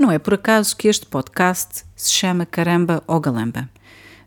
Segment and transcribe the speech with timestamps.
[0.00, 3.68] Não é por acaso que este podcast se chama Caramba ou Galamba.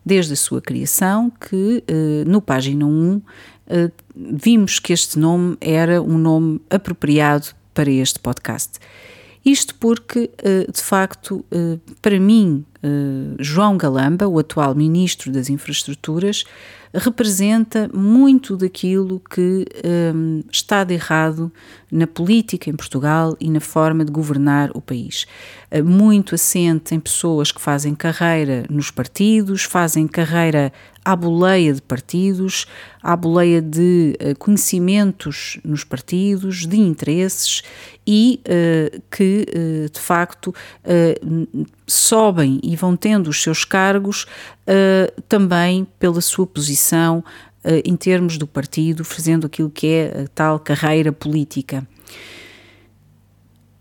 [0.06, 3.20] Desde a sua criação, que eh, no página 1
[3.66, 8.78] eh, vimos que este nome era um nome apropriado para este podcast.
[9.44, 11.44] Isto porque, eh, de facto,
[12.00, 12.64] para mim,
[13.38, 16.44] João Galamba, o atual Ministro das Infraestruturas,
[16.98, 19.66] representa muito daquilo que
[20.14, 21.50] um, está de errado
[21.90, 25.26] na política em Portugal e na forma de governar o país.
[25.72, 30.72] Uh, muito assente em pessoas que fazem carreira nos partidos, fazem carreira
[31.04, 32.66] à boleia de partidos,
[33.02, 37.62] à boleia de uh, conhecimentos nos partidos, de interesses
[38.06, 40.54] e uh, que, uh, de facto,
[41.86, 44.26] sobem e vão tendo os seus cargos
[45.28, 47.24] também pela sua posição
[47.84, 51.86] em termos do partido, fazendo aquilo que é a tal carreira política.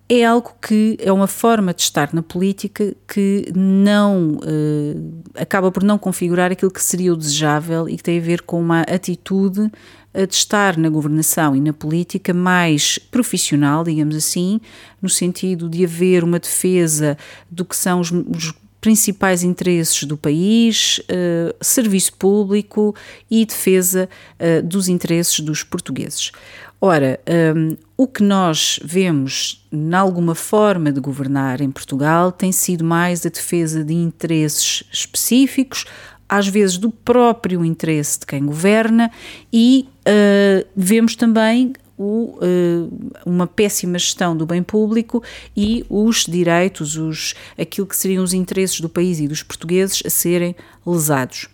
[0.09, 5.81] É algo que é uma forma de estar na política que não uh, acaba por
[5.81, 9.71] não configurar aquilo que seria o desejável e que tem a ver com uma atitude
[10.13, 14.61] de estar na governação e na política mais profissional, digamos assim,
[15.01, 17.17] no sentido de haver uma defesa
[17.49, 18.53] do que são os, os
[18.83, 22.93] principais interesses do país, uh, serviço público
[23.31, 26.33] e defesa uh, dos interesses dos portugueses.
[26.81, 27.17] Ora,
[27.55, 33.25] um, o que nós vemos em alguma forma de governar em Portugal tem sido mais
[33.25, 35.85] a defesa de interesses específicos,
[36.27, 39.09] às vezes do próprio interesse de quem governa,
[39.51, 45.23] e uh, vemos também o, uh, uma péssima gestão do bem público
[45.55, 50.09] e os direitos, os, aquilo que seriam os interesses do país e dos portugueses a
[50.09, 51.47] serem lesados.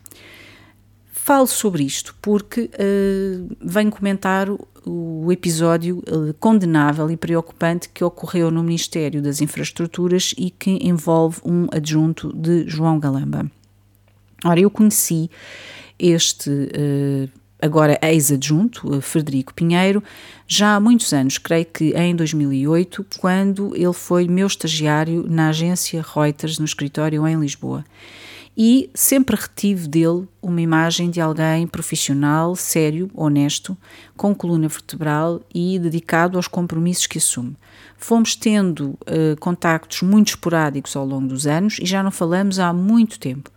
[1.29, 8.49] Falo sobre isto porque uh, venho comentar o, episódio uh, condenável e preocupante que ocorreu
[8.49, 13.45] no Ministério das Infraestruturas e que envolve um adjunto de João Galamba.
[14.43, 15.29] Ora, eu conheci
[15.99, 20.03] este uh, agora ex-adjunto, Frederico Pinheiro,
[20.47, 26.03] já há muitos anos, creio que em 2008, quando ele foi meu estagiário na agência
[26.15, 27.83] Reuters, no escritório em Lisboa
[28.61, 33.77] e sempre retive dele uma imagem de alguém profissional, sério, honesto,
[34.17, 37.55] com coluna vertebral e dedicado aos compromissos que assume.
[37.95, 42.73] Fomos tendo uh, contactos muito esporádicos ao longo dos anos e já não falamos há
[42.73, 43.49] muito tempo.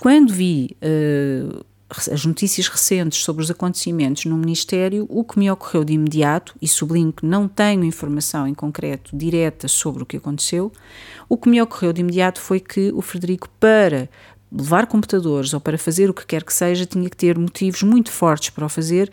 [0.00, 1.62] Quando vi uh,
[2.10, 6.66] as notícias recentes sobre os acontecimentos no Ministério, o que me ocorreu de imediato, e
[6.66, 10.72] sublinho que não tenho informação em concreto direta sobre o que aconteceu,
[11.28, 14.08] o que me ocorreu de imediato foi que o Frederico, para
[14.50, 18.10] levar computadores ou para fazer o que quer que seja, tinha que ter motivos muito
[18.10, 19.10] fortes para o fazer,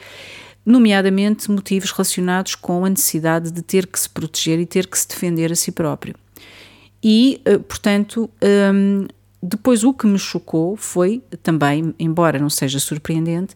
[0.65, 5.07] nomeadamente motivos relacionados com a necessidade de ter que se proteger e ter que se
[5.07, 6.15] defender a si próprio.
[7.01, 8.29] E, eh, portanto,
[8.73, 9.07] hum,
[9.41, 13.55] depois, o que me chocou foi também, embora não seja surpreendente,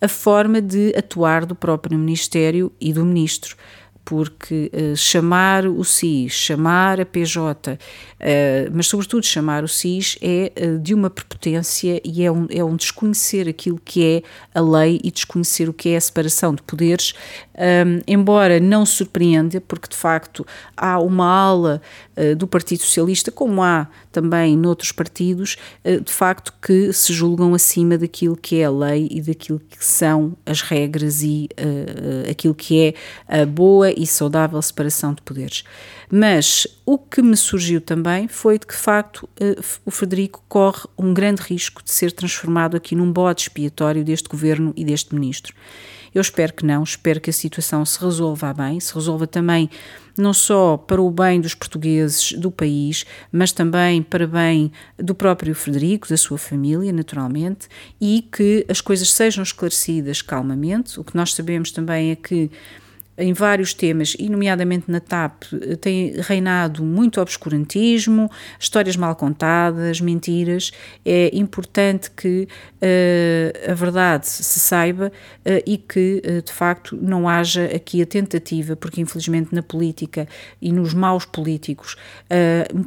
[0.00, 3.56] a forma de atuar do próprio Ministério e do Ministro
[4.04, 7.76] porque uh, chamar o SIS, chamar a PJ, uh,
[8.72, 12.76] mas sobretudo chamar o SIS é uh, de uma prepotência e é um, é um
[12.76, 14.22] desconhecer aquilo que é
[14.54, 17.14] a lei e desconhecer o que é a separação de poderes,
[17.54, 21.82] um, embora não surpreenda, porque de facto há uma ala
[22.36, 28.36] do Partido Socialista, como há também noutros partidos, de facto que se julgam acima daquilo
[28.36, 31.48] que é a lei e daquilo que são as regras e
[32.30, 32.94] aquilo que
[33.28, 35.64] é a boa e saudável separação de poderes.
[36.10, 40.88] Mas o que me surgiu também foi de que, de facto, eh, o Frederico corre
[40.98, 45.54] um grande risco de ser transformado aqui num bode expiatório deste governo e deste ministro.
[46.14, 49.68] Eu espero que não, espero que a situação se resolva bem, se resolva também
[50.16, 55.52] não só para o bem dos portugueses do país, mas também para bem do próprio
[55.56, 57.66] Frederico, da sua família, naturalmente,
[58.00, 61.00] e que as coisas sejam esclarecidas calmamente.
[61.00, 62.48] O que nós sabemos também é que
[63.16, 65.44] em vários temas, e nomeadamente na TAP,
[65.80, 70.72] tem reinado muito obscurantismo, histórias mal contadas, mentiras.
[71.04, 72.48] É importante que
[72.82, 78.06] uh, a verdade se saiba uh, e que, uh, de facto, não haja aqui a
[78.06, 80.26] tentativa, porque infelizmente na política
[80.60, 81.96] e nos maus políticos,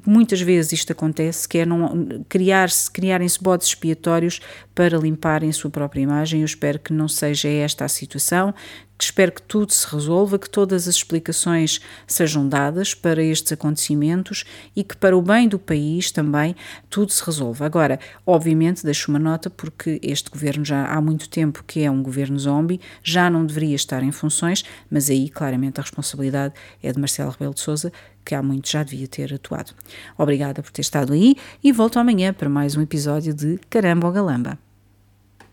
[0.06, 4.40] muitas vezes isto acontece, que é não criar-se, criarem-se bodes expiatórios
[4.76, 6.42] para limparem a sua própria imagem.
[6.42, 8.54] Eu espero que não seja esta a situação,
[8.98, 14.44] que espero que tudo se resolva, que todas as explicações sejam dadas para estes acontecimentos
[14.76, 16.56] e que, para o bem do país também,
[16.90, 17.66] tudo se resolva.
[17.66, 22.02] Agora, obviamente, deixo uma nota porque este governo já há muito tempo que é um
[22.02, 27.00] governo zombie, já não deveria estar em funções, mas aí claramente a responsabilidade é de
[27.00, 27.92] Marcelo Rebelo de Sousa,
[28.26, 29.72] que há muito já devia ter atuado.
[30.18, 34.14] Obrigada por ter estado aí e volto amanhã para mais um episódio de Caramba ou
[34.14, 34.67] Galamba.